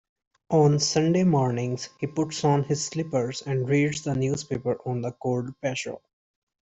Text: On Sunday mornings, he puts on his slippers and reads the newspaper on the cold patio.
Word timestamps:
On 0.49 0.79
Sunday 0.79 1.23
mornings, 1.23 1.89
he 1.99 2.07
puts 2.07 2.43
on 2.43 2.63
his 2.63 2.83
slippers 2.83 3.43
and 3.43 3.69
reads 3.69 4.01
the 4.01 4.15
newspaper 4.15 4.79
on 4.83 5.01
the 5.03 5.11
cold 5.11 5.53
patio. 5.61 6.01